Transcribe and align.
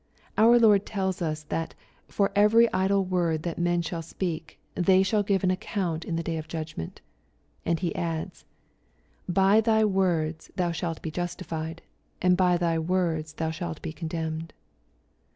Our 0.35 0.57
Lord 0.57 0.87
tells 0.87 1.21
us, 1.21 1.43
that" 1.49 1.75
for 2.07 2.31
every 2.35 2.67
idle 2.73 3.05
word 3.05 3.43
that 3.43 3.59
men 3.59 3.83
shall 3.83 4.01
speak, 4.01 4.59
they 4.73 5.03
shall 5.03 5.21
give 5.21 5.43
account 5.43 6.05
in 6.05 6.15
the 6.15 6.23
day 6.23 6.37
of 6.37 6.47
judgment." 6.47 7.01
And 7.67 7.77
He 7.79 7.95
adds," 7.95 8.43
By 9.29 9.61
thy 9.61 9.85
words 9.85 10.49
thou 10.55 10.71
shalt 10.71 11.03
be 11.03 11.11
justified, 11.11 11.83
and 12.19 12.35
by 12.35 12.57
thy 12.57 12.79
words 12.79 13.33
thou 13.33 13.51
shalt 13.51 13.79
be 13.83 13.93
condemned." 13.93 14.53